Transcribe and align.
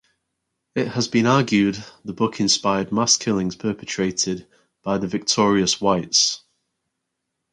It 0.73 0.87
has 0.87 1.07
been 1.07 1.27
argued 1.27 1.85
the 2.03 2.11
book 2.13 2.39
inspired 2.39 2.91
mass 2.91 3.17
killings 3.17 3.55
perpetrated 3.55 4.47
by 4.81 4.97
the 4.97 5.05
victorious 5.05 5.79
Whites. 5.79 6.43